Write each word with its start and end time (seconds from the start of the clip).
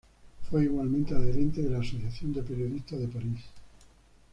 Fue 0.49 0.63
igualmente 0.63 1.13
adherente 1.13 1.61
de 1.61 1.69
la 1.69 1.77
asociación 1.77 2.33
de 2.33 2.41
periodistas 2.41 2.99
de 3.01 3.07
París. 3.07 3.37